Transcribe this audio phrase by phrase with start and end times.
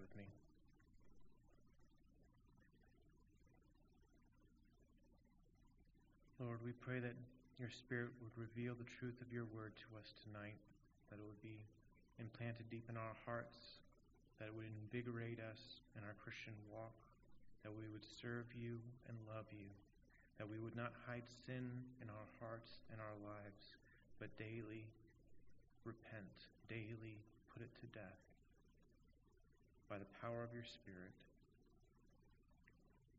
[0.00, 0.24] with me.
[6.40, 7.12] Lord, we pray that
[7.60, 10.56] your Spirit would reveal the truth of your word to us tonight,
[11.12, 11.60] that it would be
[12.16, 13.84] implanted deep in our hearts,
[14.40, 16.96] that it would invigorate us in our Christian walk,
[17.60, 19.68] that we would serve you and love you,
[20.40, 23.76] that we would not hide sin in our hearts and our lives,
[24.16, 24.88] but daily
[25.84, 27.20] repent, daily
[27.52, 28.29] put it to death
[29.90, 31.18] by the power of your Spirit,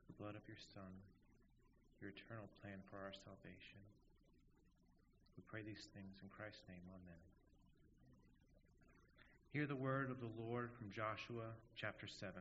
[0.07, 0.95] the blood of your Son
[2.02, 3.77] your eternal plan for our salvation.
[5.38, 6.81] We pray these things in Christ's name.
[6.89, 7.21] Amen.
[9.53, 12.34] Hear the word of the Lord from Joshua chapter 7.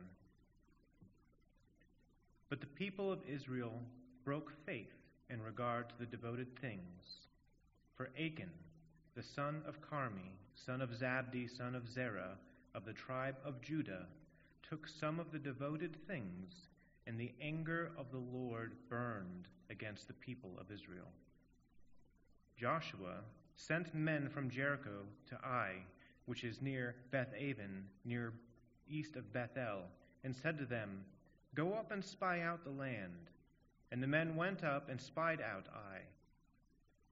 [2.49, 3.79] But the people of Israel
[4.25, 4.97] broke faith
[5.29, 7.29] in regard to the devoted things.
[7.95, 8.51] For Achan,
[9.15, 10.33] the son of Carmi,
[10.65, 12.37] son of Zabdi, son of Zerah,
[12.73, 14.07] of the tribe of Judah,
[14.71, 16.69] took some of the devoted things
[17.05, 21.11] and the anger of the Lord burned against the people of Israel.
[22.57, 23.15] Joshua
[23.55, 25.73] sent men from Jericho to Ai,
[26.25, 28.31] which is near Beth Aven, near
[28.89, 29.81] east of Bethel,
[30.23, 31.03] and said to them,
[31.53, 33.29] Go up and spy out the land.
[33.91, 35.99] And the men went up and spied out Ai.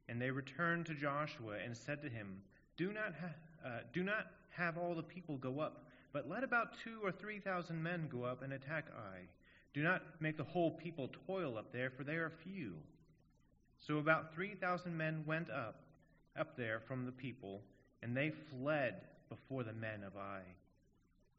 [0.08, 2.42] And they returned to Joshua and said to him,
[2.78, 6.74] Do not, ha- uh, do not have all the people go up, but let about
[6.84, 9.28] two or three thousand men go up and attack Ai.
[9.74, 12.74] Do not make the whole people toil up there, for they are few.
[13.78, 15.84] So about 3,000 men went up,
[16.38, 17.62] up there from the people,
[18.02, 18.96] and they fled
[19.30, 20.42] before the men of Ai.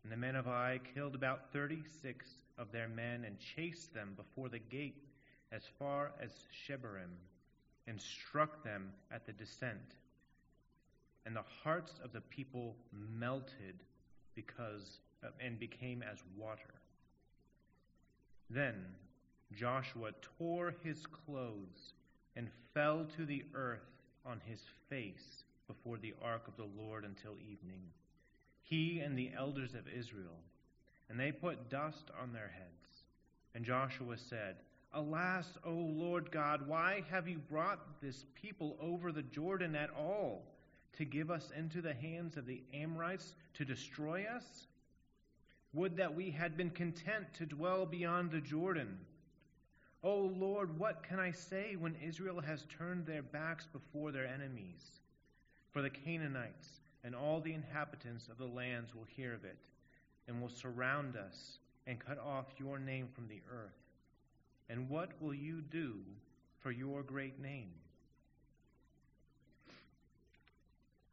[0.02, 2.26] And the men of Ai killed about 36
[2.56, 5.04] of their men and chased them before the gate
[5.52, 6.30] as far as
[6.66, 7.16] Shebarim,
[7.86, 9.96] and struck them at the descent.
[11.26, 12.76] And the hearts of the people
[13.18, 13.82] melted
[14.46, 16.74] because uh, and became as water.
[18.48, 18.75] Then
[19.56, 21.94] Joshua tore his clothes
[22.37, 23.87] and fell to the earth
[24.25, 27.82] on his face before the ark of the Lord until evening,
[28.62, 30.38] he and the elders of Israel.
[31.09, 33.04] And they put dust on their heads.
[33.54, 34.56] And Joshua said,
[34.93, 40.43] Alas, O Lord God, why have you brought this people over the Jordan at all,
[40.98, 44.66] to give us into the hands of the Amorites to destroy us?
[45.72, 48.98] Would that we had been content to dwell beyond the Jordan.
[50.02, 54.26] O oh Lord, what can I say when Israel has turned their backs before their
[54.26, 55.00] enemies?
[55.72, 59.58] For the Canaanites and all the inhabitants of the lands will hear of it,
[60.26, 63.80] and will surround us and cut off your name from the earth.
[64.68, 65.94] And what will you do
[66.60, 67.70] for your great name?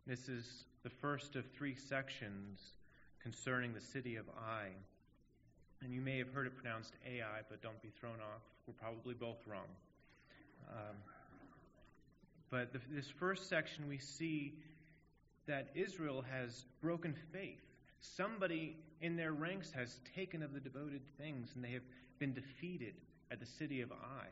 [0.07, 2.61] This is the first of three sections
[3.21, 4.67] concerning the city of Ai.
[5.83, 8.41] And you may have heard it pronounced Ai, but don't be thrown off.
[8.65, 9.67] We're probably both wrong.
[10.71, 10.95] Um,
[12.49, 14.53] but the, this first section, we see
[15.45, 17.59] that Israel has broken faith.
[17.99, 21.83] Somebody in their ranks has taken of the devoted things, and they have
[22.17, 22.93] been defeated
[23.29, 24.27] at the city of Ai.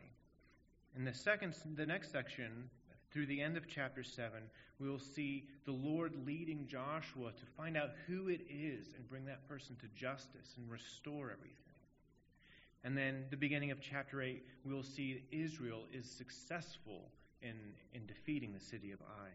[0.95, 2.69] In the second, the next section,
[3.15, 4.29] through the end of chapter 7,
[4.77, 9.23] we will see the Lord leading Joshua to find out who it is and bring
[9.23, 11.55] that person to justice and restore everything.
[12.83, 17.09] And then the beginning of chapter 8, we will see Israel is successful
[17.41, 17.55] in,
[17.93, 19.29] in defeating the city of Ai.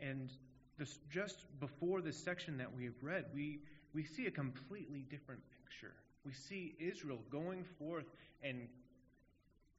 [0.00, 0.30] And
[0.78, 3.60] this, just before this section that we have read, we,
[3.92, 5.92] we see a completely different picture.
[6.24, 8.06] We see Israel going forth
[8.42, 8.66] and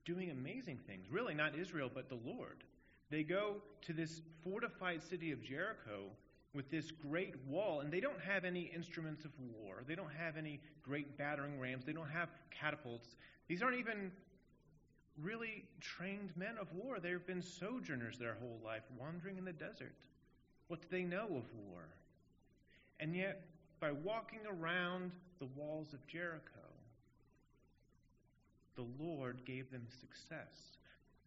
[0.07, 1.05] doing amazing things.
[1.11, 2.63] Really, not Israel, but the Lord.
[3.11, 6.09] They go to this fortified city of Jericho
[6.53, 9.83] with this great wall, and they don't have any instruments of war.
[9.85, 11.85] They don't have any great battering rams.
[11.85, 13.15] They don't have catapults.
[13.47, 14.11] These aren't even
[15.21, 16.99] really trained men of war.
[16.99, 19.95] They've been sojourners their whole life, wandering in the desert.
[20.69, 21.87] What do they know of war?
[22.99, 23.41] And yet,
[23.79, 26.66] by walking around the walls of Jericho,
[28.77, 30.77] the Lord gave them success.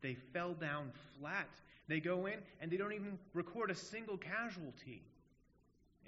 [0.01, 1.49] They fell down flat.
[1.89, 5.03] They go in and they don't even record a single casualty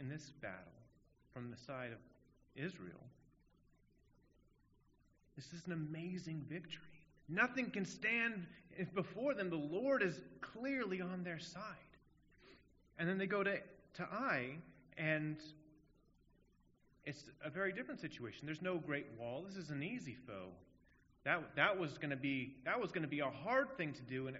[0.01, 0.57] in this battle
[1.35, 1.99] from the side of
[2.57, 3.03] Israel.
[5.37, 6.81] This is an amazing victory.
[7.29, 8.47] Nothing can stand
[8.95, 9.51] before them.
[9.51, 11.63] The Lord is clearly on their side.
[12.99, 13.57] And then they go to,
[13.95, 14.51] to Ai,
[14.97, 15.37] and
[17.05, 18.47] it's a very different situation.
[18.47, 19.45] There's no great wall.
[19.47, 20.51] This is an easy foe.
[21.25, 24.03] That, that was going to be that was going to be a hard thing to
[24.03, 24.37] do and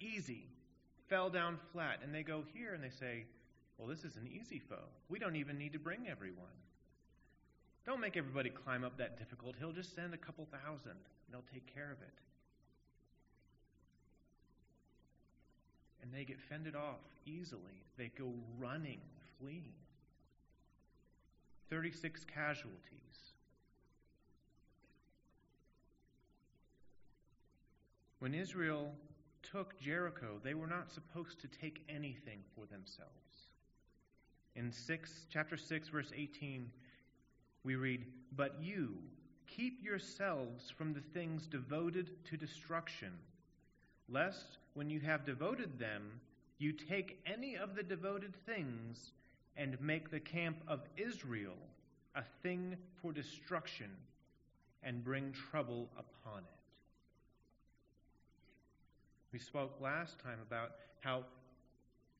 [0.00, 0.46] easy.
[1.08, 2.00] Fell down flat.
[2.02, 3.24] And they go here and they say,
[3.78, 4.76] well, this is an easy foe.
[5.08, 6.46] We don't even need to bring everyone.
[7.86, 9.72] Don't make everybody climb up that difficult hill.
[9.72, 12.12] Just send a couple thousand, and they'll take care of it.
[16.02, 17.82] And they get fended off easily.
[17.96, 19.00] They go running,
[19.40, 19.72] fleeing.
[21.70, 22.78] 36 casualties.
[28.18, 28.92] When Israel
[29.42, 33.12] took Jericho, they were not supposed to take anything for themselves.
[34.56, 36.70] In 6, chapter 6, verse 18,
[37.62, 38.94] we read, But you
[39.46, 43.12] keep yourselves from the things devoted to destruction,
[44.08, 46.20] lest when you have devoted them,
[46.58, 49.12] you take any of the devoted things
[49.56, 51.56] and make the camp of Israel
[52.16, 53.90] a thing for destruction
[54.82, 56.57] and bring trouble upon it.
[59.32, 61.24] We spoke last time about how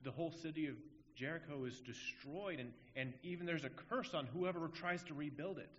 [0.03, 0.75] the whole city of
[1.17, 5.71] Jericho is destroyed, and, and even there's a curse on whoever tries to rebuild it.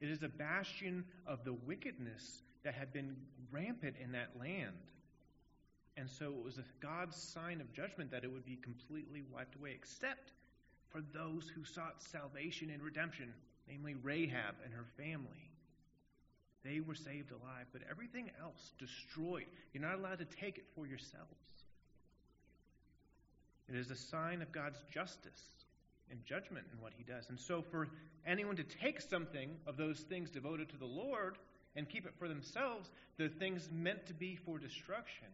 [0.00, 3.16] It is a bastion of the wickedness that had been
[3.52, 4.74] rampant in that land.
[5.96, 9.72] And so it was God's sign of judgment that it would be completely wiped away,
[9.74, 10.32] except
[10.90, 13.32] for those who sought salvation and redemption,
[13.68, 15.50] namely Rahab and her family.
[16.64, 19.46] They were saved alive, but everything else destroyed.
[19.72, 21.28] You're not allowed to take it for yourselves.
[23.68, 25.42] It is a sign of God's justice
[26.10, 27.28] and judgment in what he does.
[27.28, 27.88] And so, for
[28.26, 31.36] anyone to take something of those things devoted to the Lord
[31.76, 35.28] and keep it for themselves, the things meant to be for destruction,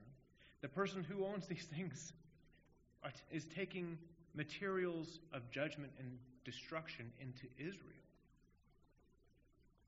[0.62, 2.12] the person who owns these things
[3.30, 3.98] is taking
[4.34, 7.96] materials of judgment and destruction into Israel.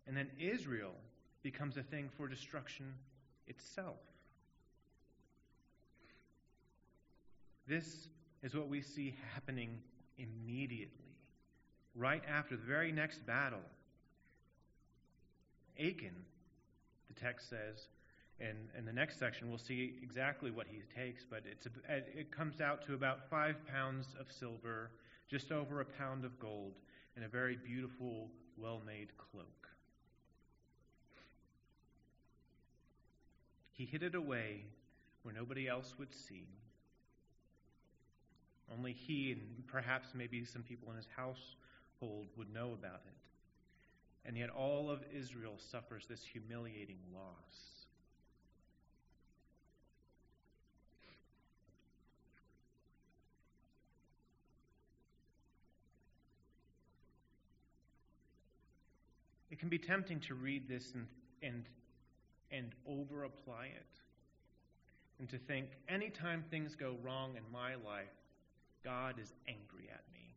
[0.06, 0.94] And then Israel
[1.42, 2.94] becomes a thing for destruction
[3.46, 3.96] itself.
[7.66, 8.08] This
[8.42, 9.78] is what we see happening
[10.18, 11.16] immediately,
[11.94, 13.60] right after the very next battle.
[15.78, 16.14] Achan,
[17.08, 17.88] the text says,
[18.40, 22.30] and in the next section we'll see exactly what he takes, but it's a, it
[22.30, 24.90] comes out to about five pounds of silver,
[25.30, 26.74] just over a pound of gold,
[27.14, 29.61] and a very beautiful, well made cloak.
[33.82, 34.62] He hid it away
[35.24, 36.46] where nobody else would see.
[38.72, 43.16] Only he and perhaps maybe some people in his household would know about it.
[44.24, 47.86] And yet all of Israel suffers this humiliating loss.
[59.50, 61.08] It can be tempting to read this and,
[61.42, 61.64] and
[62.52, 63.86] and over apply it.
[65.18, 68.10] And to think, anytime things go wrong in my life,
[68.84, 70.34] God is angry at me.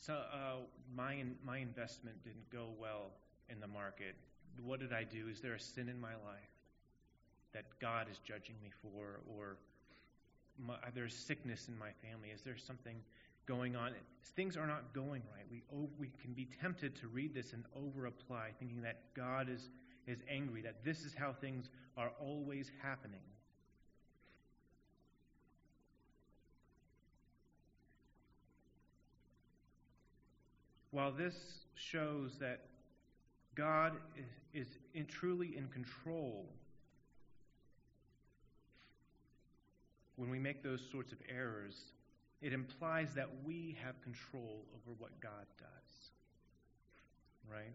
[0.00, 0.56] So uh,
[0.96, 3.10] my my investment didn't go well
[3.50, 4.14] in the market.
[4.64, 5.28] What did I do?
[5.30, 6.54] Is there a sin in my life
[7.52, 9.56] that God is judging me for, or
[10.58, 12.30] my, there's sickness in my family?
[12.34, 12.96] Is there something
[13.46, 13.92] going on?
[14.34, 15.44] Things are not going right.
[15.50, 15.62] We
[15.98, 19.68] we can be tempted to read this and over apply, thinking that God is
[20.08, 23.20] is angry, that this is how things are always happening.
[30.90, 31.34] While this
[31.74, 32.60] shows that
[33.54, 36.46] God is, is in, truly in control
[40.16, 41.76] when we make those sorts of errors,
[42.42, 46.10] it implies that we have control over what God does.
[47.50, 47.74] Right?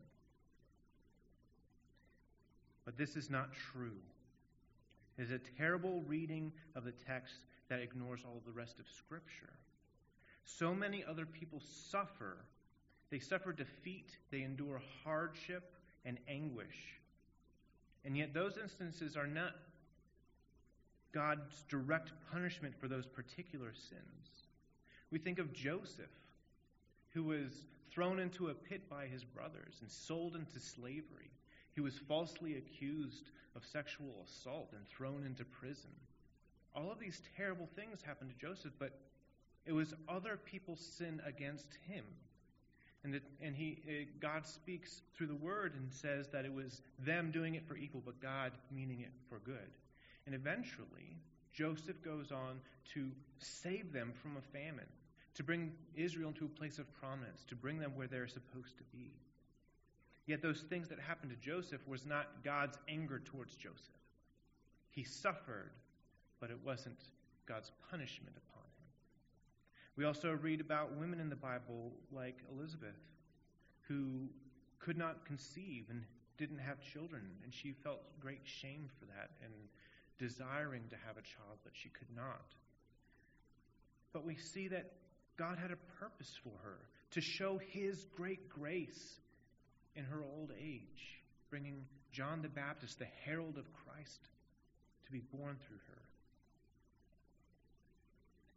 [2.86, 4.00] But this is not true.
[5.18, 7.36] It is a terrible reading of the text
[7.70, 9.54] that ignores all of the rest of Scripture.
[10.46, 12.38] So many other people suffer.
[13.10, 15.72] They suffer defeat, they endure hardship
[16.06, 17.00] and anguish.
[18.06, 19.54] And yet, those instances are not
[21.14, 24.48] God's direct punishment for those particular sins.
[25.12, 26.10] We think of Joseph,
[27.14, 31.32] who was thrown into a pit by his brothers and sold into slavery.
[31.76, 35.92] He was falsely accused of sexual assault and thrown into prison.
[36.76, 39.00] All of these terrible things happened to Joseph, but
[39.66, 42.04] it was other people's sin against him.
[43.04, 46.82] And, that, and he, it, God speaks through the word and says that it was
[47.00, 49.72] them doing it for evil, but God meaning it for good.
[50.26, 51.18] And eventually,
[51.54, 52.60] Joseph goes on
[52.94, 54.88] to save them from a famine,
[55.36, 58.84] to bring Israel into a place of prominence, to bring them where they're supposed to
[58.94, 59.12] be.
[60.26, 63.80] Yet those things that happened to Joseph was not God's anger towards Joseph.
[64.92, 65.72] He suffered,
[66.40, 67.00] but it wasn't
[67.46, 68.88] God's punishment upon him.
[69.98, 72.96] We also read about women in the Bible like Elizabeth,
[73.88, 74.30] who
[74.80, 76.04] could not conceive and
[76.38, 79.54] didn't have children, and she felt great shame for that and
[80.20, 82.56] desiring to have a child, but she could not.
[84.14, 84.92] But we see that
[85.38, 86.78] God had a purpose for her
[87.12, 89.20] to show His great grace
[89.96, 94.20] in her old age, bringing John the Baptist, the herald of Christ,
[95.06, 96.02] to be born through her.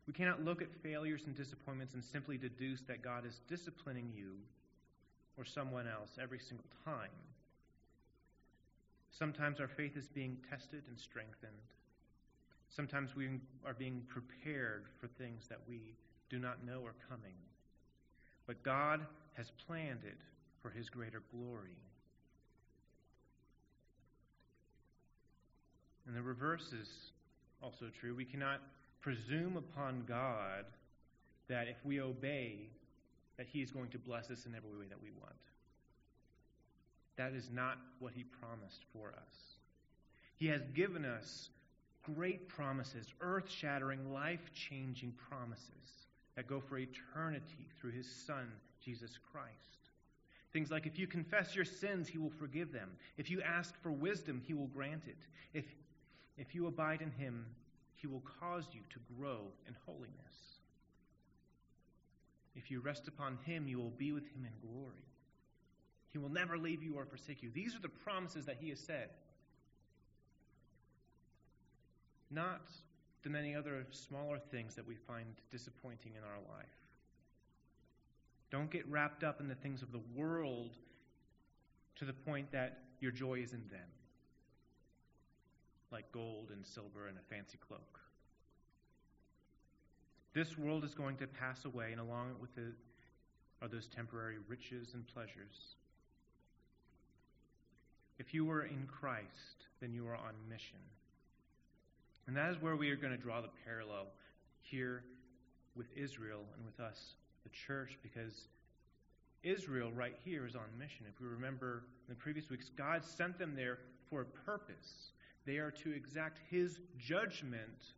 [0.06, 4.34] We cannot look at failures and disappointments and simply deduce that God is disciplining you
[5.36, 7.10] or someone else every single time.
[9.10, 11.52] Sometimes our faith is being tested and strengthened.
[12.68, 13.28] Sometimes we
[13.64, 15.94] are being prepared for things that we
[16.28, 17.34] do not know are coming.
[18.46, 19.00] But God
[19.34, 20.20] has planned it
[20.66, 21.76] for his greater glory.
[26.06, 26.88] And the reverse is
[27.62, 28.16] also true.
[28.16, 28.60] We cannot
[29.00, 30.64] presume upon God
[31.48, 32.68] that if we obey,
[33.36, 35.34] that He is going to bless us in every way that we want.
[37.16, 39.36] That is not what He promised for us.
[40.36, 41.50] He has given us
[42.02, 48.50] great promises, earth shattering, life changing promises that go for eternity through His Son,
[48.84, 49.76] Jesus Christ.
[50.56, 52.88] Things like if you confess your sins, He will forgive them.
[53.18, 55.18] If you ask for wisdom, He will grant it.
[55.52, 55.66] If,
[56.38, 57.44] if you abide in Him,
[57.94, 60.14] He will cause you to grow in holiness.
[62.54, 65.04] If you rest upon Him, you will be with Him in glory.
[66.10, 67.50] He will never leave you or forsake you.
[67.52, 69.10] These are the promises that He has said.
[72.30, 72.62] Not
[73.24, 76.85] the many other smaller things that we find disappointing in our life.
[78.50, 80.70] Don't get wrapped up in the things of the world
[81.96, 83.88] to the point that your joy is in them,
[85.90, 88.00] like gold and silver and a fancy cloak.
[90.34, 92.74] This world is going to pass away, and along with it
[93.62, 95.74] are those temporary riches and pleasures.
[98.18, 100.78] If you are in Christ, then you are on mission.
[102.26, 104.06] And that is where we are going to draw the parallel
[104.60, 105.02] here
[105.74, 106.98] with Israel and with us,
[107.46, 108.48] the church, because
[109.42, 111.06] Israel right here is on mission.
[111.08, 113.78] If we remember in the previous weeks, God sent them there
[114.10, 115.10] for a purpose.
[115.46, 117.94] They are to exact his judgment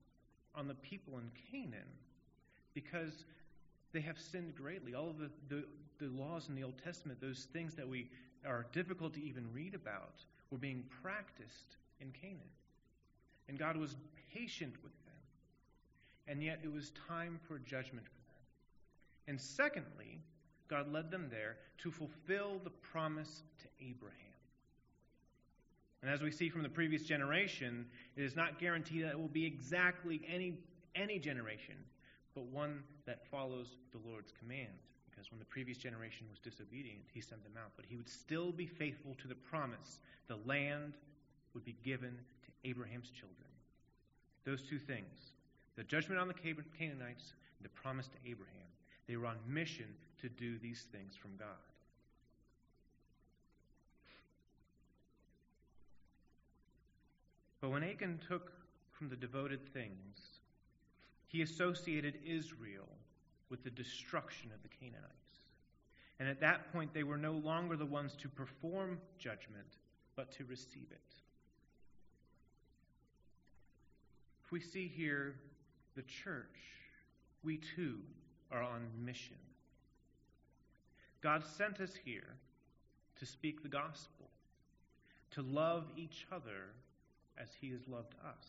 [0.54, 1.88] on the people in Canaan
[2.74, 3.24] because
[3.92, 4.94] they have sinned greatly.
[4.94, 5.64] All of the, the,
[5.98, 8.10] the, laws in the Old Testament, those things that we
[8.46, 12.38] are difficult to even read about, were being practiced in Canaan.
[13.48, 13.96] And God was
[14.34, 15.14] patient with them.
[16.26, 18.06] And yet it was time for judgment.
[19.28, 20.20] And secondly,
[20.68, 24.16] God led them there to fulfill the promise to Abraham.
[26.02, 29.28] And as we see from the previous generation, it is not guaranteed that it will
[29.28, 30.58] be exactly any,
[30.94, 31.76] any generation
[32.34, 34.78] but one that follows the Lord's command.
[35.10, 37.72] Because when the previous generation was disobedient, he sent them out.
[37.74, 39.98] But he would still be faithful to the promise.
[40.28, 40.94] The land
[41.52, 43.50] would be given to Abraham's children.
[44.44, 45.32] Those two things
[45.74, 48.67] the judgment on the Canaanites, and the promise to Abraham.
[49.08, 49.86] They were on mission
[50.20, 51.48] to do these things from God.
[57.60, 58.52] But when Achan took
[58.92, 60.38] from the devoted things
[61.28, 62.88] he associated Israel
[63.50, 65.12] with the destruction of the Canaanites.
[66.18, 69.76] And at that point, they were no longer the ones to perform judgment,
[70.16, 71.14] but to receive it.
[74.44, 75.34] If we see here
[75.94, 76.46] the church,
[77.44, 77.98] we too
[78.50, 79.36] are on mission.
[81.20, 82.36] God sent us here
[83.18, 84.28] to speak the gospel,
[85.32, 86.72] to love each other
[87.40, 88.46] as he has loved us.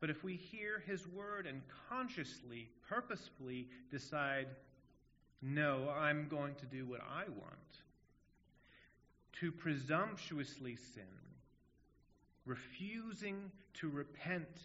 [0.00, 4.48] But if we hear his word and consciously, purposefully decide,
[5.40, 7.78] no, I'm going to do what I want,
[9.40, 11.04] to presumptuously sin,
[12.46, 14.60] refusing to repent,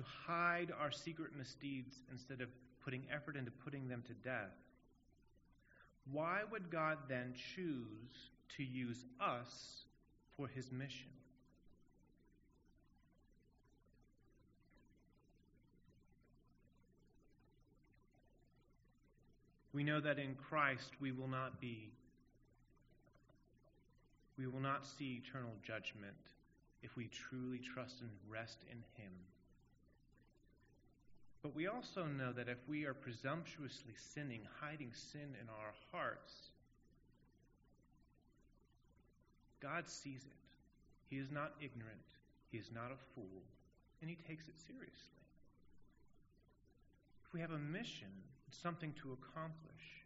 [0.00, 2.48] to hide our secret misdeeds instead of
[2.82, 4.56] putting effort into putting them to death,
[6.10, 9.84] why would God then choose to use us
[10.36, 11.10] for his mission?
[19.72, 21.90] We know that in Christ we will not be,
[24.38, 26.16] we will not see eternal judgment
[26.82, 29.12] if we truly trust and rest in Him.
[31.42, 36.34] But we also know that if we are presumptuously sinning, hiding sin in our hearts,
[39.60, 40.40] God sees it.
[41.08, 41.98] He is not ignorant,
[42.50, 43.42] He is not a fool,
[44.00, 45.16] and He takes it seriously.
[47.26, 48.08] if we have a mission,
[48.50, 50.04] something to accomplish,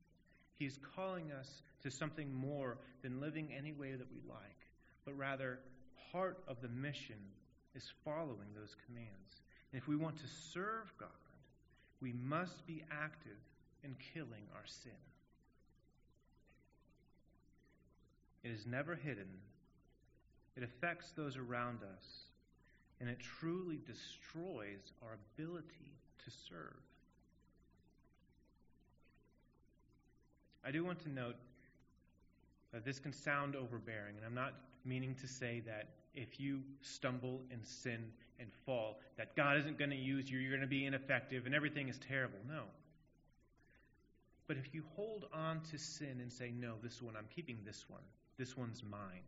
[0.55, 4.69] He is calling us to something more than living any way that we like,
[5.05, 5.59] but rather,
[6.13, 7.19] part of the mission
[7.75, 9.43] is following those commands.
[9.73, 11.09] And if we want to serve God,
[12.05, 13.39] we must be active
[13.83, 14.93] in killing our sin.
[18.43, 19.29] It is never hidden,
[20.55, 22.05] it affects those around us,
[23.01, 26.77] and it truly destroys our ability to serve.
[30.63, 31.37] I do want to note
[32.75, 34.53] that this can sound overbearing, and I'm not
[34.85, 38.05] meaning to say that if you stumble and sin
[38.39, 41.55] and fall, that God isn't going to use you, you're going to be ineffective, and
[41.55, 42.39] everything is terrible.
[42.49, 42.63] No.
[44.47, 47.85] But if you hold on to sin and say, no, this one, I'm keeping this
[47.89, 48.03] one,
[48.39, 49.23] this one's mine.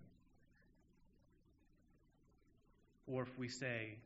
[3.07, 3.97] Or if we say,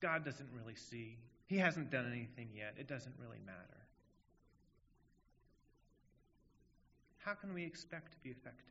[0.00, 1.16] God doesn't really see,
[1.46, 3.78] He hasn't done anything yet, it doesn't really matter.
[7.28, 8.64] how can we expect to be effective?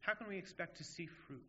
[0.00, 1.40] How can we expect to see fruit?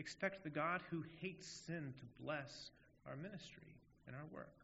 [0.00, 2.70] Expect the God who hates sin to bless
[3.06, 3.76] our ministry
[4.06, 4.56] and our work.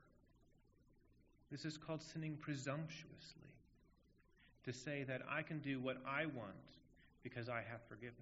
[1.53, 3.43] This is called sinning presumptuously.
[4.65, 6.73] To say that I can do what I want
[7.23, 8.17] because I have forgiveness.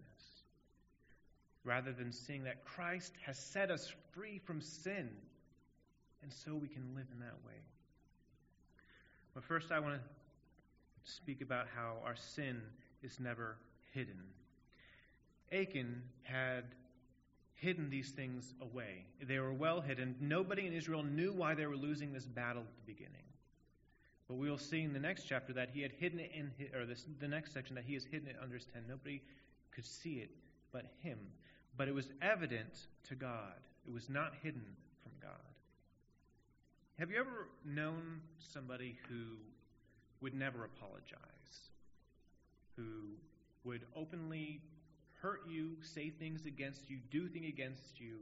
[1.63, 5.09] Rather than seeing that Christ has set us free from sin,
[6.25, 7.61] and so we can live in that way.
[9.35, 12.61] But first, I want to speak about how our sin
[13.05, 13.57] is never
[13.93, 14.19] hidden.
[15.53, 16.65] Achan had
[17.65, 19.07] hidden these things away.
[19.27, 20.15] They were well hidden.
[20.21, 23.25] Nobody in Israel knew why they were losing this battle at the beginning.
[24.29, 26.75] But we will see in the next chapter that he had hidden it in, his,
[26.75, 28.85] or this, the next section that he has hidden it under his tent.
[28.87, 29.23] Nobody
[29.75, 30.31] could see it
[30.73, 31.19] but him.
[31.77, 33.55] But it was evident to God.
[33.87, 34.65] It was not hidden
[35.03, 35.33] from God.
[36.99, 39.37] Have you ever known somebody who
[40.21, 41.71] would never apologize,
[42.77, 43.17] who
[43.65, 44.61] would openly
[45.25, 48.19] hurt you, say things against you, do things against you.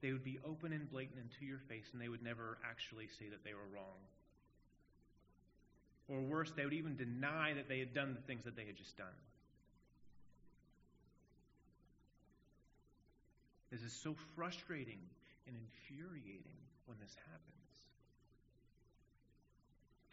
[0.00, 3.28] They would be open and blatant into your face, and they would never actually say
[3.28, 4.00] that they were wrong.
[6.08, 8.76] Or worse, they would even deny that they had done the things that they had
[8.76, 9.18] just done.
[13.70, 15.00] This is so frustrating
[15.46, 17.65] and infuriating when this happens.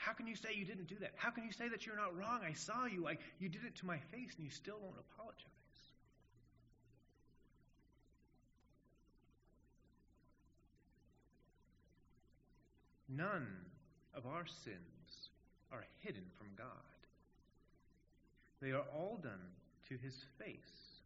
[0.03, 1.13] How can you say you didn't do that?
[1.15, 2.41] How can you say that you're not wrong?
[2.45, 3.07] I saw you.
[3.07, 5.47] I, you did it to my face and you still won't apologize.
[13.07, 13.47] None
[14.13, 15.29] of our sins
[15.71, 16.67] are hidden from God.
[18.61, 19.39] They are all done
[19.87, 20.99] to his face.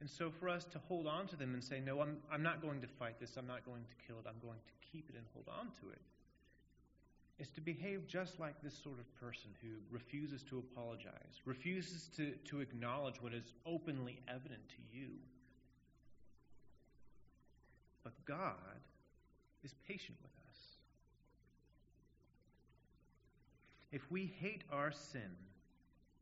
[0.00, 2.60] And so for us to hold on to them and say, no, I'm, I'm not
[2.60, 5.16] going to fight this, I'm not going to kill it, I'm going to keep it
[5.16, 6.00] and hold on to it,
[7.38, 12.32] is to behave just like this sort of person who refuses to apologize, refuses to,
[12.48, 15.08] to acknowledge what is openly evident to you.
[18.04, 18.54] But God
[19.64, 20.58] is patient with us.
[23.90, 25.30] If we hate our sin,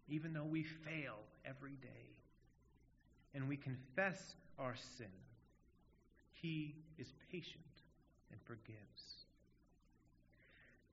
[0.09, 1.89] even though we fail every day,
[3.35, 5.07] and we confess our sin,
[6.33, 7.65] He is patient
[8.31, 9.22] and forgives.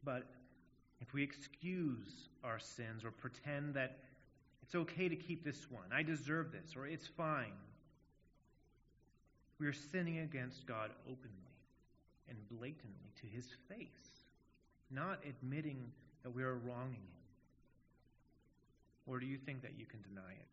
[0.03, 0.23] But
[1.01, 3.97] if we excuse our sins or pretend that
[4.63, 7.53] it's okay to keep this one, I deserve this, or it's fine,
[9.59, 11.35] we are sinning against God openly
[12.29, 13.87] and blatantly to his face,
[14.91, 15.91] not admitting
[16.23, 17.19] that we are wronging him.
[19.07, 20.45] Or do you think that you can deny it?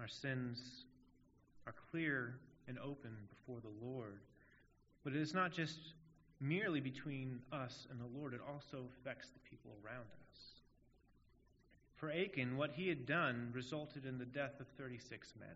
[0.00, 0.84] Our sins
[1.68, 4.20] are clear and open before the Lord.
[5.04, 5.78] But it is not just
[6.40, 10.40] merely between us and the Lord, it also affects the people around us.
[11.96, 15.48] For Achan, what he had done resulted in the death of 36 men.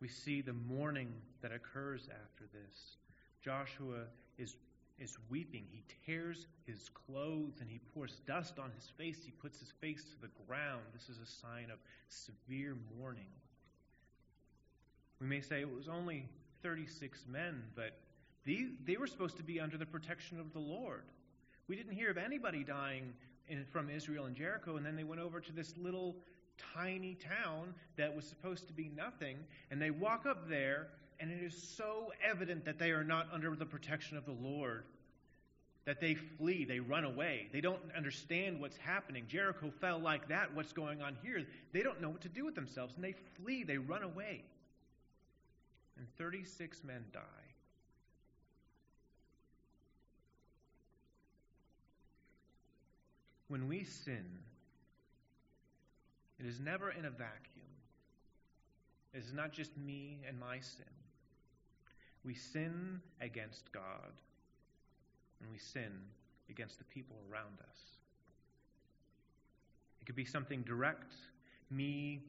[0.00, 2.96] We see the mourning that occurs after this.
[3.42, 4.04] Joshua
[4.36, 4.56] is
[4.98, 5.64] is weeping.
[5.70, 9.18] He tears his clothes and he pours dust on his face.
[9.24, 10.82] He puts his face to the ground.
[10.92, 13.30] This is a sign of severe mourning.
[15.20, 16.28] We may say it was only
[16.62, 17.98] 36 men, but
[18.44, 21.02] they, they were supposed to be under the protection of the Lord.
[21.66, 23.12] We didn't hear of anybody dying
[23.48, 26.16] in, from Israel and Jericho, and then they went over to this little
[26.74, 29.36] tiny town that was supposed to be nothing,
[29.70, 30.88] and they walk up there,
[31.20, 34.84] and it is so evident that they are not under the protection of the Lord
[35.88, 37.48] that they flee, they run away.
[37.50, 39.24] They don't understand what's happening.
[39.26, 40.54] Jericho fell like that.
[40.54, 41.42] What's going on here?
[41.72, 44.42] They don't know what to do with themselves, and they flee, they run away.
[45.96, 47.22] And 36 men die.
[53.48, 54.26] When we sin,
[56.38, 57.64] it is never in a vacuum.
[59.14, 60.97] It is not just me and my sin.
[62.28, 64.12] We sin against God
[65.40, 65.92] and we sin
[66.50, 67.80] against the people around us.
[70.02, 71.14] It could be something direct,
[71.70, 72.20] me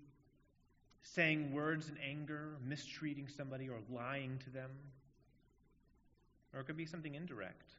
[1.01, 4.69] saying words in anger, mistreating somebody, or lying to them.
[6.53, 7.71] Or it could be something indirect.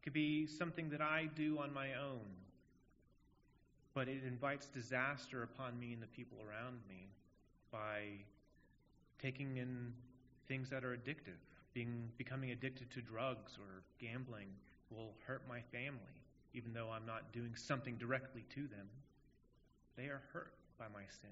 [0.00, 2.26] It could be something that I do on my own,
[3.94, 7.06] but it invites disaster upon me and the people around me
[7.70, 8.00] by
[9.22, 9.92] taking in
[10.48, 11.38] things that are addictive
[11.74, 14.48] being, becoming addicted to drugs or gambling
[14.90, 16.16] will hurt my family,
[16.54, 18.88] even though I'm not doing something directly to them.
[19.96, 21.30] They are hurt by my sin.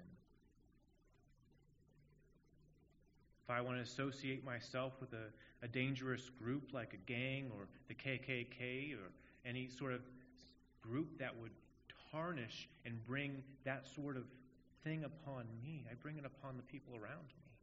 [3.45, 7.69] If I want to associate myself with a, a dangerous group like a gang or
[7.89, 9.11] the KKK or
[9.45, 10.01] any sort of
[10.83, 11.53] group that would
[12.13, 14.25] tarnish and bring that sort of
[14.85, 17.56] thing upon me, I bring it upon the people around me.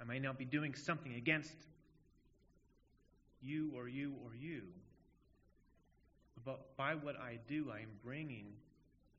[0.00, 1.54] I may not be doing something against
[3.42, 4.62] you or you or you.
[6.44, 8.46] But by what I do, I am bringing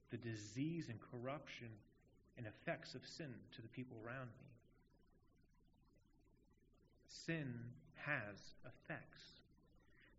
[0.09, 1.67] the disease and corruption
[2.37, 4.47] and effects of sin to the people around me.
[7.07, 7.53] Sin
[7.95, 9.21] has effects.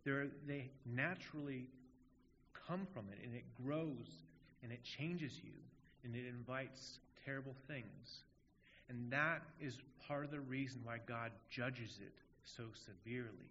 [0.03, 1.67] There, they naturally
[2.67, 4.23] come from it, and it grows,
[4.63, 5.51] and it changes you,
[6.03, 8.23] and it invites terrible things.
[8.91, 12.11] And that is part of the reason why God judges it
[12.43, 13.49] so severely.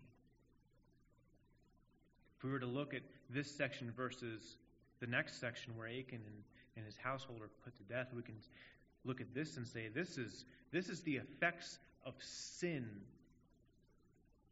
[2.37, 3.01] If we were to look at
[3.31, 4.57] this section versus
[5.01, 6.45] the next section where Achan and,
[6.77, 8.35] and his household are put to death, we can
[9.07, 12.87] look at this and say this is, this is the effects of sin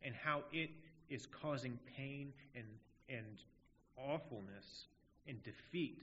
[0.02, 0.70] and how it
[1.10, 2.64] is causing pain and,
[3.10, 3.26] and
[3.98, 4.86] awfulness
[5.26, 6.00] and defeat.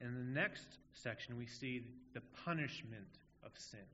[0.00, 3.06] And in the next section, we see the punishment
[3.44, 3.86] of sin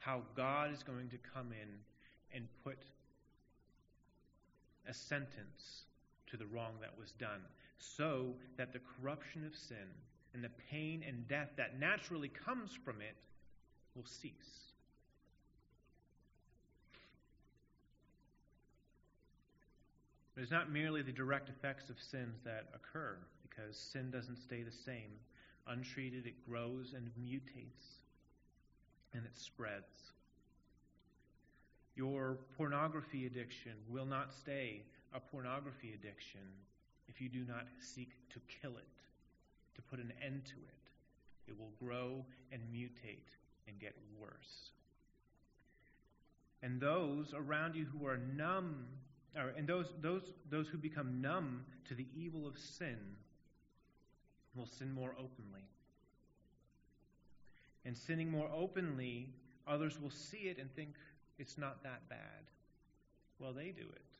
[0.00, 1.68] how God is going to come in
[2.34, 2.78] and put
[4.88, 5.84] a sentence
[6.26, 7.42] to the wrong that was done,
[7.78, 9.76] so that the corruption of sin
[10.34, 13.16] and the pain and death that naturally comes from it
[13.94, 14.72] will cease.
[20.34, 24.62] But it's not merely the direct effects of sins that occur, because sin doesn't stay
[24.62, 25.10] the same.
[25.66, 27.99] Untreated, it grows and mutates
[29.14, 30.12] and it spreads.
[31.96, 36.40] Your pornography addiction will not stay a pornography addiction
[37.08, 38.86] if you do not seek to kill it,
[39.74, 41.50] to put an end to it.
[41.50, 44.70] It will grow and mutate and get worse.
[46.62, 48.86] And those around you who are numb,
[49.36, 52.98] or, and those, those, those who become numb to the evil of sin,
[54.54, 55.64] will sin more openly
[57.84, 59.28] and sinning more openly,
[59.66, 60.94] others will see it and think
[61.38, 62.50] it's not that bad.
[63.38, 64.10] Well, they do it.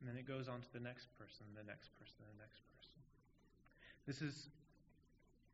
[0.00, 2.92] And then it goes on to the next person, the next person, the next person.
[4.06, 4.48] This is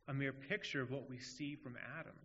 [0.09, 2.19] a mere picture of what we see from Adam.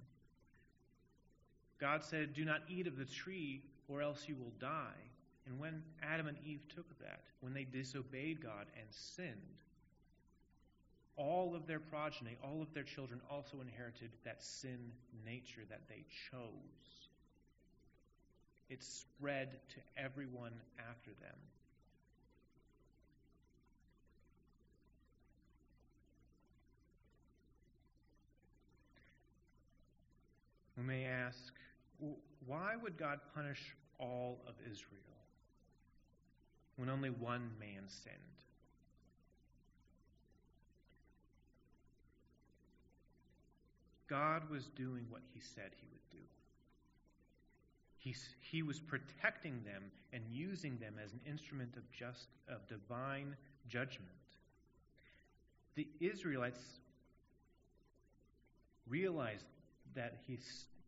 [1.80, 5.00] God said, Do not eat of the tree, or else you will die.
[5.46, 9.62] And when Adam and Eve took that, when they disobeyed God and sinned,
[11.18, 14.92] all of their progeny, all of their children also inherited that sin
[15.26, 17.10] nature that they chose.
[18.70, 20.54] It spread to everyone
[20.90, 21.36] after them.
[30.78, 31.54] We may ask,
[32.46, 35.02] why would God punish all of Israel
[36.76, 38.16] when only one man sinned?
[44.10, 46.26] God was doing what he said he would do.
[47.98, 53.36] He, he was protecting them and using them as an instrument of just of divine
[53.67, 54.08] judgment.
[55.76, 56.62] The Israelites
[58.88, 59.46] realized
[59.96, 60.39] that he,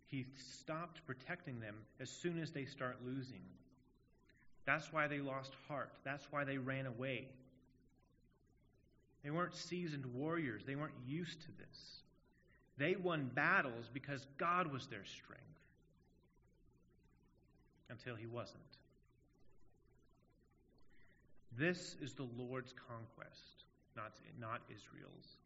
[0.05, 3.41] he stopped protecting them as soon as they start losing.
[4.65, 5.91] That's why they lost heart.
[6.03, 7.27] That's why they ran away.
[9.23, 10.63] They weren't seasoned warriors.
[10.65, 11.99] They weren't used to this.
[12.79, 15.43] They won battles because God was their strength
[17.89, 18.57] until he wasn't.
[21.57, 23.65] This is the Lord's conquest,
[23.97, 25.37] not, not Israel's.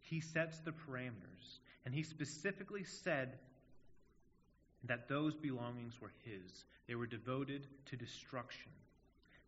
[0.00, 3.38] He sets the parameters, and he specifically said
[4.84, 6.64] that those belongings were his.
[6.86, 8.70] They were devoted to destruction.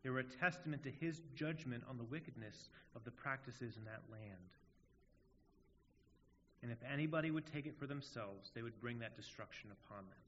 [0.02, 4.02] They were a testament to his judgment on the wickedness of the practices in that
[4.10, 4.50] land.
[6.62, 10.18] And if anybody would take it for themselves, they would bring that destruction upon them.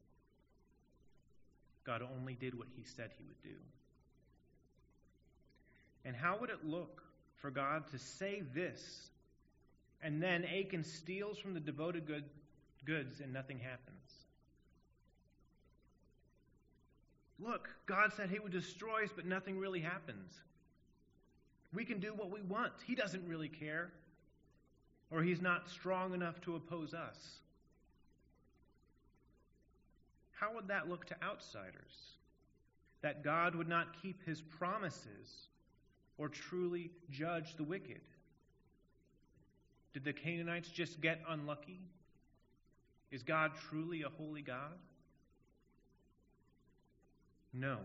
[1.84, 3.58] God only did what he said he would do.
[6.04, 7.02] And how would it look
[7.36, 9.10] for God to say this,
[10.02, 12.24] and then Achan steals from the devoted good,
[12.84, 13.98] goods and nothing happens?
[17.40, 20.32] Look, God said he would destroy us, but nothing really happens.
[21.72, 22.72] We can do what we want.
[22.86, 23.92] He doesn't really care.
[25.10, 27.38] Or he's not strong enough to oppose us.
[30.32, 32.14] How would that look to outsiders?
[33.02, 35.48] That God would not keep his promises
[36.18, 38.00] or truly judge the wicked?
[39.94, 41.80] Did the Canaanites just get unlucky?
[43.10, 44.76] Is God truly a holy God?
[47.52, 47.78] No.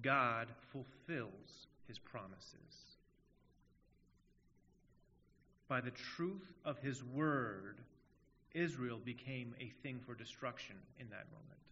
[0.00, 2.91] God fulfills his promises.
[5.72, 7.80] By the truth of his word,
[8.52, 11.62] Israel became a thing for destruction in that moment.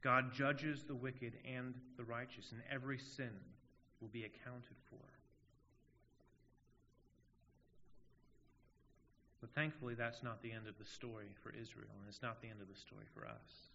[0.00, 3.36] God judges the wicked and the righteous, and every sin
[4.00, 5.04] will be accounted for.
[9.42, 12.48] But thankfully, that's not the end of the story for Israel, and it's not the
[12.48, 13.68] end of the story for us.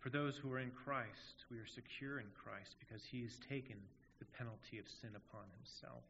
[0.00, 3.76] For those who are in Christ, we are secure in Christ because he has taken
[4.22, 6.04] the penalty of sin upon himself.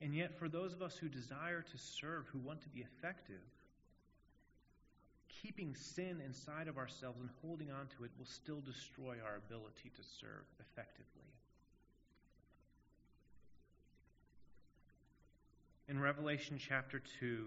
[0.00, 3.42] And yet, for those of us who desire to serve, who want to be effective,
[5.42, 9.90] keeping sin inside of ourselves and holding on to it will still destroy our ability
[9.94, 11.28] to serve effectively.
[15.88, 17.46] In Revelation chapter 2,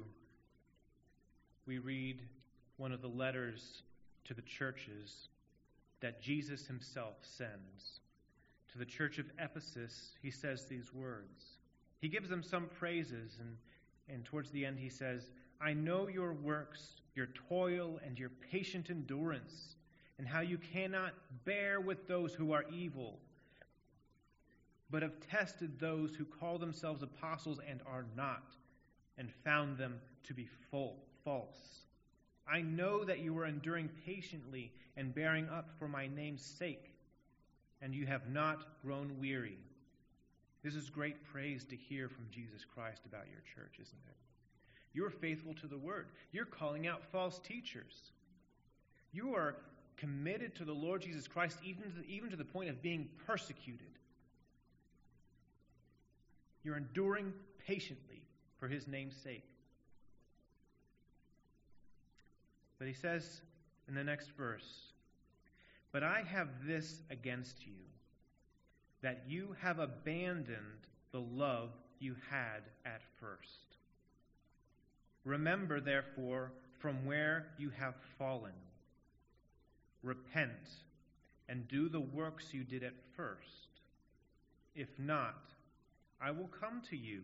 [1.65, 2.21] we read
[2.77, 3.81] one of the letters
[4.25, 5.29] to the churches
[6.01, 7.99] that Jesus himself sends.
[8.71, 11.57] To the church of Ephesus, he says these words.
[11.99, 13.57] He gives them some praises, and,
[14.07, 18.89] and towards the end, he says, I know your works, your toil, and your patient
[18.89, 19.75] endurance,
[20.17, 21.13] and how you cannot
[21.45, 23.19] bear with those who are evil,
[24.89, 28.55] but have tested those who call themselves apostles and are not,
[29.17, 31.83] and found them to be full, false.
[32.47, 36.90] I know that you are enduring patiently and bearing up for my name's sake,
[37.81, 39.57] and you have not grown weary.
[40.63, 44.15] This is great praise to hear from Jesus Christ about your church, isn't it?
[44.93, 46.07] You're faithful to the word.
[46.31, 48.11] You're calling out false teachers.
[49.11, 49.55] You are
[49.97, 53.87] committed to the Lord Jesus Christ, even to, even to the point of being persecuted.
[56.63, 57.33] You're enduring
[57.65, 58.21] patiently
[58.59, 59.43] for his name's sake.
[62.77, 63.41] But he says
[63.87, 64.90] in the next verse,
[65.91, 67.73] But I have this against you,
[69.01, 73.77] that you have abandoned the love you had at first.
[75.25, 78.53] Remember, therefore, from where you have fallen.
[80.03, 80.69] Repent
[81.47, 83.81] and do the works you did at first.
[84.75, 85.51] If not,
[86.21, 87.21] I will come to you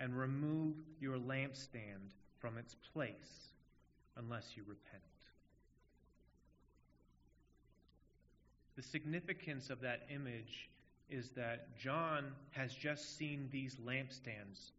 [0.00, 3.50] and remove your lampstand from its place
[4.16, 5.11] unless you repent.
[8.76, 10.70] The significance of that image
[11.10, 14.72] is that John has just seen these lampstands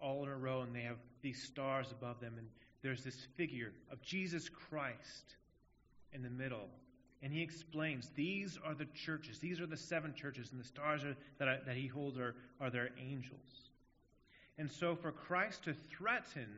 [0.00, 2.46] all in a row, and they have these stars above them, and
[2.82, 5.36] there's this figure of Jesus Christ
[6.12, 6.68] in the middle.
[7.22, 11.02] And he explains these are the churches, these are the seven churches, and the stars
[11.02, 13.70] are, that, I, that he holds are, are their angels.
[14.58, 16.48] And so, for Christ to threaten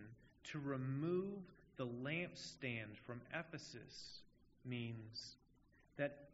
[0.52, 1.38] to remove
[1.76, 4.20] the lampstand from Ephesus
[4.64, 5.36] means
[5.98, 6.28] that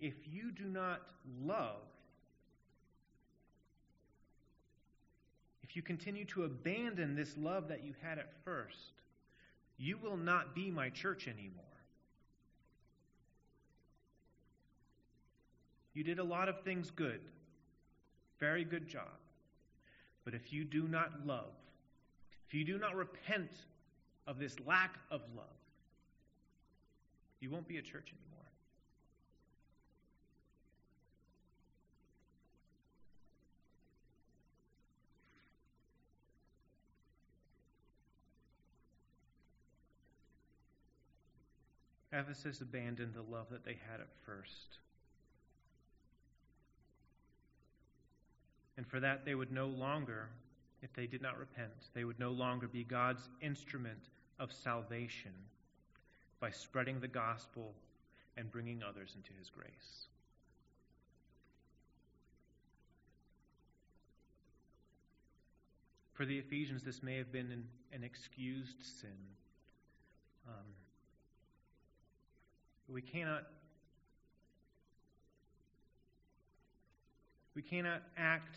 [0.00, 1.02] if you do not
[1.44, 1.82] love
[5.68, 9.02] if you continue to abandon this love that you had at first,
[9.76, 11.64] you will not be my church anymore.
[15.92, 17.20] You did a lot of things good.
[18.40, 19.18] Very good job.
[20.24, 21.52] But if you do not love,
[22.46, 23.50] if you do not repent
[24.26, 25.46] of this lack of love,
[27.40, 28.27] you won't be a church anymore.
[42.18, 44.78] Ephesus abandoned the love that they had at first.
[48.76, 50.28] And for that, they would no longer,
[50.82, 55.32] if they did not repent, they would no longer be God's instrument of salvation
[56.40, 57.74] by spreading the gospel
[58.36, 60.06] and bringing others into his grace.
[66.14, 69.10] For the Ephesians, this may have been an, an excused sin.
[70.48, 70.66] Um,
[72.88, 73.44] we cannot
[77.54, 78.56] we cannot act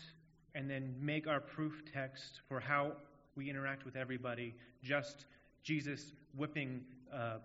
[0.54, 2.92] and then make our proof text for how
[3.34, 5.26] we interact with everybody just
[5.62, 7.38] Jesus whipping, uh,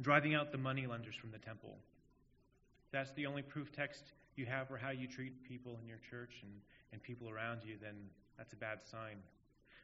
[0.00, 1.76] driving out the money lenders from the temple.
[2.90, 4.02] That's the only proof text
[4.36, 6.52] you have for how you treat people in your church and,
[6.92, 7.94] and people around you, then
[8.36, 9.16] that's a bad sign.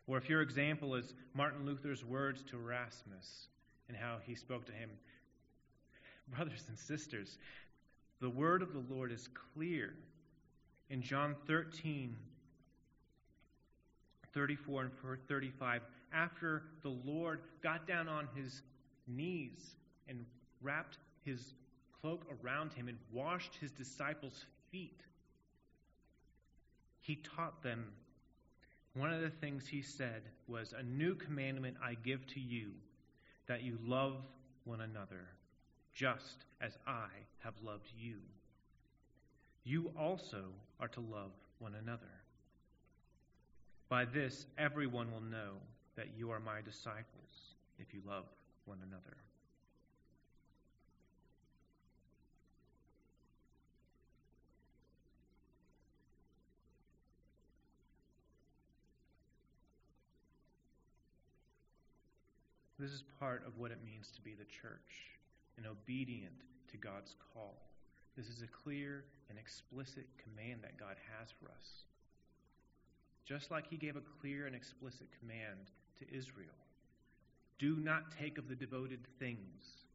[0.06, 3.48] Or if your example is Martin Luther's words to Erasmus
[3.88, 4.90] and how he spoke to him,
[6.36, 7.38] brothers and sisters,
[8.20, 9.94] the word of the Lord is clear.
[10.90, 12.14] In John 13,
[14.32, 14.90] 34 and
[15.28, 15.82] 35,
[16.12, 18.62] after the Lord got down on his
[19.06, 19.76] knees
[20.08, 20.24] and
[20.62, 21.54] wrapped his
[22.00, 25.00] cloak around him and washed his disciples' feet,
[27.00, 27.86] he taught them
[28.94, 32.70] one of the things he said was, A new commandment I give to you,
[33.46, 34.16] that you love
[34.64, 35.26] one another,
[35.94, 37.06] just as I
[37.38, 38.16] have loved you.
[39.64, 40.44] You also
[40.80, 41.30] are to love
[41.60, 42.02] one another.
[43.88, 45.52] By this, everyone will know
[45.96, 47.04] that you are my disciples,
[47.78, 48.24] if you love
[48.64, 49.16] one another.
[62.78, 65.14] This is part of what it means to be the church
[65.56, 67.56] and obedient to God's call.
[68.16, 71.84] This is a clear and explicit command that God has for us.
[73.24, 76.54] Just like He gave a clear and explicit command to Israel
[77.58, 79.86] do not take of the devoted things,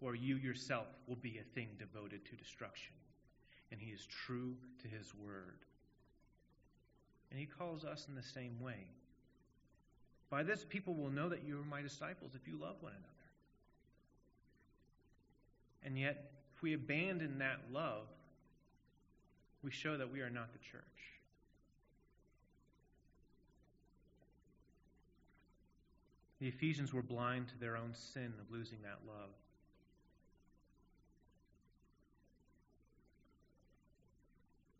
[0.00, 2.94] or you yourself will be a thing devoted to destruction.
[3.70, 5.60] And He is true to His word.
[7.30, 8.86] And He calls us in the same way.
[10.30, 13.13] By this, people will know that you are my disciples if you love one another.
[15.84, 18.06] And yet, if we abandon that love,
[19.62, 20.82] we show that we are not the church.
[26.40, 29.30] The Ephesians were blind to their own sin of losing that love.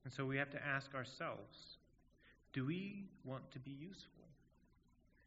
[0.05, 1.79] And so we have to ask ourselves
[2.53, 4.25] do we want to be useful?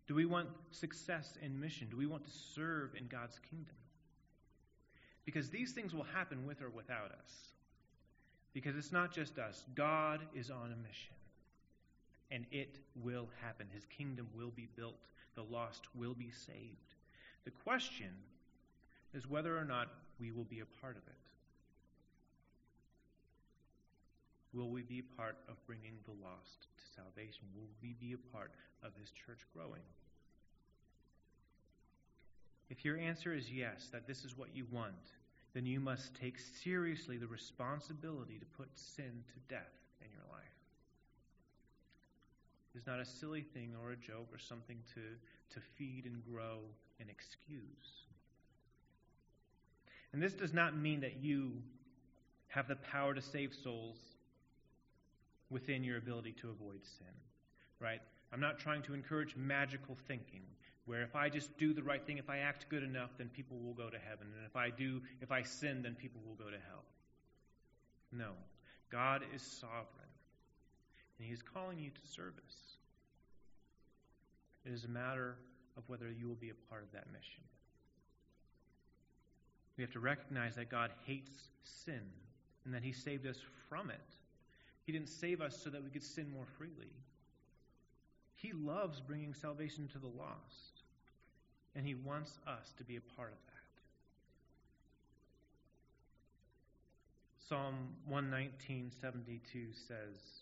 [0.07, 1.87] Do we want success in mission?
[1.89, 3.75] Do we want to serve in God's kingdom?
[5.27, 7.51] Because these things will happen with or without us.
[8.53, 11.13] Because it's not just us, God is on a mission.
[12.31, 13.67] And it will happen.
[13.73, 14.95] His kingdom will be built,
[15.35, 16.95] the lost will be saved.
[17.43, 18.07] The question
[19.13, 21.13] is whether or not we will be a part of it.
[24.53, 27.43] Will we be part of bringing the lost to salvation?
[27.53, 29.83] Will we be a part of His church growing?
[32.69, 34.93] If your answer is yes, that this is what you want,
[35.53, 40.43] then you must take seriously the responsibility to put sin to death in your life.
[42.75, 45.01] It's not a silly thing or a joke or something to,
[45.55, 46.59] to feed and grow
[46.99, 48.05] and excuse.
[50.13, 51.53] And this does not mean that you
[52.49, 53.97] have the power to save souls
[55.49, 57.13] within your ability to avoid sin,
[57.79, 58.01] right?
[58.31, 60.41] I'm not trying to encourage magical thinking
[60.87, 63.57] where if I just do the right thing, if I act good enough, then people
[63.59, 64.27] will go to heaven.
[64.35, 66.83] And if I do, if I sin, then people will go to hell.
[68.11, 68.31] No.
[68.89, 69.83] God is sovereign.
[71.19, 72.77] And He is calling you to service.
[74.65, 75.35] It is a matter
[75.77, 77.43] of whether you will be a part of that mission.
[79.77, 82.01] We have to recognize that God hates sin
[82.63, 83.37] and that He saved us
[83.69, 84.15] from it.
[84.85, 86.93] He didn't save us so that we could sin more freely.
[88.35, 90.76] He loves bringing salvation to the lost,
[91.77, 93.53] and He wants us to be a part of that.
[97.47, 100.41] Psalm 119:72 says,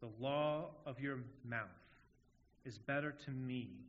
[0.00, 1.70] "The law of your mouth
[2.64, 3.86] is better to me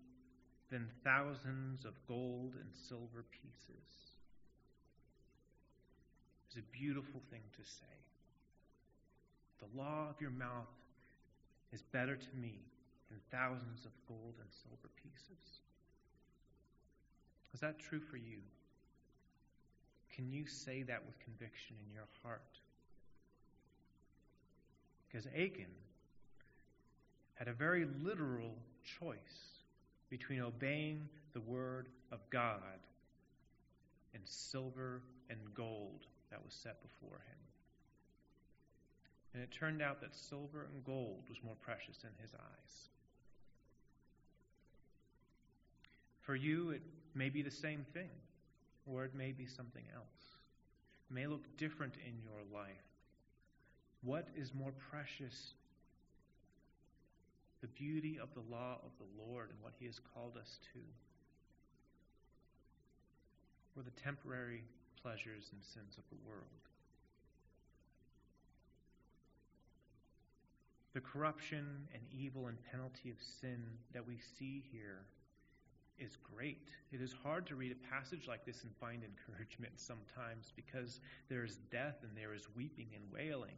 [0.69, 4.11] than thousands of gold and silver pieces."
[6.45, 8.05] It's a beautiful thing to say.
[9.57, 10.69] The law of your mouth
[11.71, 12.63] is better to me
[13.09, 15.61] than thousands of gold and silver pieces.
[17.53, 18.39] Is that true for you?
[20.15, 22.41] Can you say that with conviction in your heart?
[25.07, 25.65] Because Achan
[27.35, 28.55] had a very literal
[28.99, 29.17] choice
[30.09, 32.79] between obeying the word of God
[34.13, 37.37] and silver and gold that was set before him.
[39.33, 42.89] And it turned out that silver and gold was more precious in his eyes.
[46.21, 46.81] For you, it
[47.15, 48.09] may be the same thing,
[48.85, 50.37] or it may be something else.
[51.09, 52.69] It may look different in your life.
[54.03, 55.53] What is more precious?
[57.61, 60.79] The beauty of the law of the Lord and what he has called us to,
[63.77, 64.63] or the temporary
[65.01, 66.43] pleasures and sins of the world?
[70.93, 75.05] The corruption and evil and penalty of sin that we see here
[76.01, 76.67] is great.
[76.91, 80.99] It is hard to read a passage like this and find encouragement sometimes because
[81.29, 83.57] there is death and there is weeping and wailing.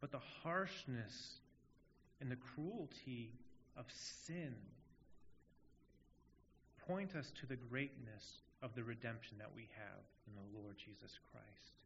[0.00, 1.40] But the harshness
[2.20, 3.32] and the cruelty
[3.76, 3.86] of
[4.26, 4.54] sin
[6.86, 11.18] point us to the greatness of the redemption that we have in the Lord Jesus
[11.32, 11.83] Christ.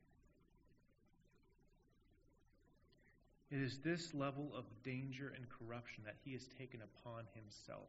[3.51, 7.89] It is this level of danger and corruption that he has taken upon himself,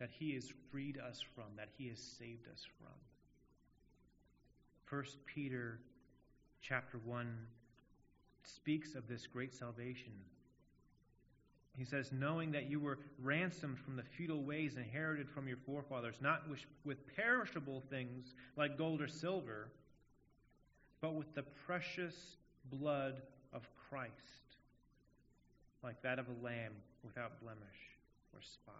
[0.00, 2.94] that he has freed us from, that he has saved us from.
[4.84, 5.78] First Peter
[6.60, 7.36] chapter 1
[8.42, 10.12] speaks of this great salvation.
[11.76, 16.16] He says, knowing that you were ransomed from the futile ways inherited from your forefathers,
[16.20, 16.42] not
[16.84, 19.68] with perishable things like gold or silver,
[21.00, 22.16] but with the precious
[22.72, 24.47] blood of Christ
[25.82, 26.72] like that of a lamb
[27.04, 27.80] without blemish
[28.34, 28.74] or spot.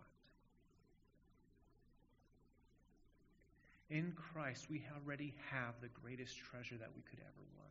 [3.91, 7.69] In Christ, we already have the greatest treasure that we could ever want.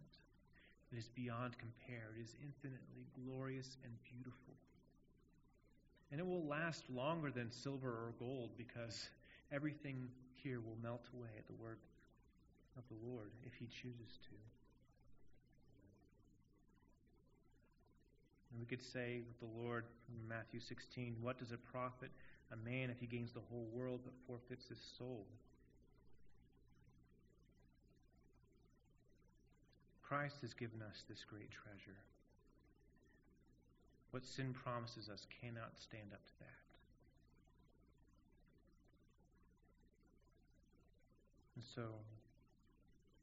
[0.91, 2.09] It is beyond compare.
[2.17, 4.55] It is infinitely glorious and beautiful.
[6.11, 9.09] And it will last longer than silver or gold because
[9.51, 10.07] everything
[10.41, 11.77] here will melt away at the word
[12.77, 14.56] of the Lord if He chooses to.
[18.57, 22.09] And we could say with the Lord from Matthew 16, What does it profit
[22.51, 25.27] a man if he gains the whole world but forfeits his soul?
[30.01, 32.01] Christ has given us this great treasure.
[34.09, 36.65] What sin promises us cannot stand up to that.
[41.53, 41.93] And so,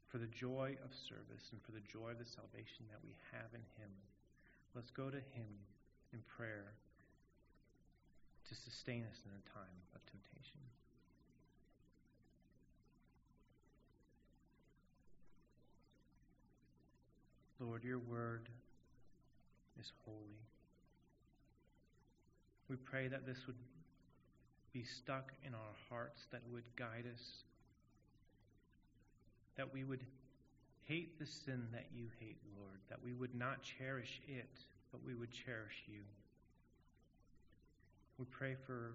[0.07, 3.51] for the joy of service and for the joy of the salvation that we have
[3.51, 3.91] in Him,
[4.75, 5.47] Let's go to Him
[6.13, 6.73] in prayer
[8.49, 10.61] to sustain us in a time of temptation.
[17.61, 18.49] Lord, your word
[19.81, 20.43] is holy.
[22.69, 23.57] We pray that this would
[24.73, 27.23] be stuck in our hearts, that would guide us,
[29.57, 30.05] that we would
[30.87, 34.51] hate the sin that you hate, Lord, that we would not cherish it,
[34.93, 36.01] but we would cherish you.
[38.19, 38.93] We pray for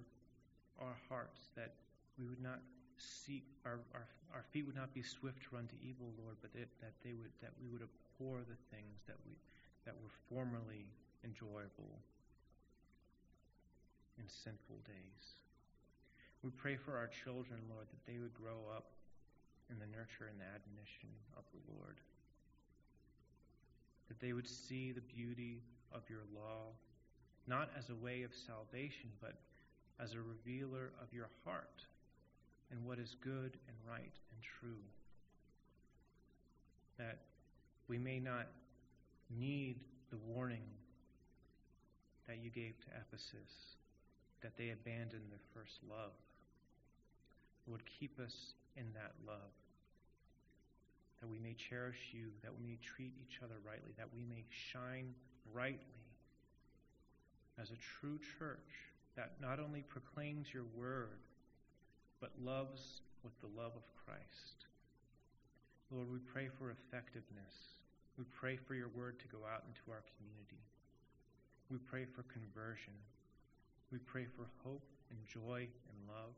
[0.80, 1.74] our hearts that
[2.18, 2.60] we would not
[2.98, 6.54] seek our, our, our feet would not be swift to run to evil, Lord, but
[6.54, 9.36] that, that they would that we would abhor the things that we
[9.86, 10.88] that were formerly
[11.24, 11.96] enjoyable
[14.20, 15.24] in sinful days.
[16.44, 18.92] We pray for our children, Lord, that they would grow up
[19.70, 21.98] in the nurture and the admonition of the Lord.
[24.08, 25.62] That they would see the beauty
[25.94, 26.74] of your law,
[27.48, 29.36] not as a way of salvation, but
[30.02, 31.86] as a revealer of your heart
[32.72, 34.84] and what is good and right and true.
[36.98, 37.18] That
[37.88, 38.48] we may not
[39.30, 39.78] need
[40.10, 40.66] the warning
[42.28, 43.76] that you gave to Ephesus,
[44.42, 46.12] that they abandoned their first love.
[47.68, 49.56] Would keep us in that love.
[51.22, 54.46] That we may cherish you, that we may treat each other rightly, that we may
[54.50, 55.14] shine
[55.54, 56.00] brightly
[57.62, 61.20] as a true church that not only proclaims your word,
[62.22, 64.68] but loves with the love of Christ.
[65.92, 67.84] Lord, we pray for effectiveness.
[68.18, 70.64] We pray for your word to go out into our community.
[71.70, 72.94] We pray for conversion.
[73.92, 76.36] We pray for hope and joy and love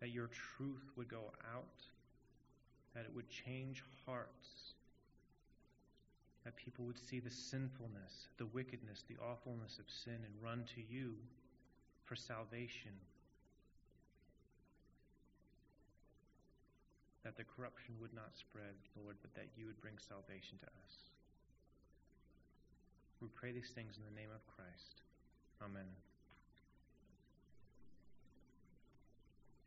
[0.00, 1.82] that your truth would go out,
[2.94, 4.74] that it would change hearts,
[6.44, 10.82] that people would see the sinfulness, the wickedness, the awfulness of sin and run to
[10.94, 11.14] you
[12.04, 12.92] for salvation.
[17.24, 20.94] that the corruption would not spread, Lord, but that you would bring salvation to us.
[23.20, 25.00] We pray these things in the name of Christ.
[25.64, 25.88] Amen.